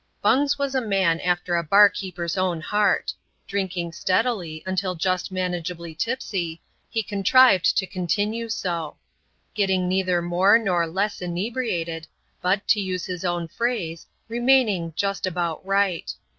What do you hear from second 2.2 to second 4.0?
own heart. Drinkmg